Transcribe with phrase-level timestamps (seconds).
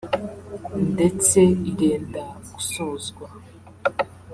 [0.93, 1.39] ndetse
[1.71, 3.25] irenda gusozwa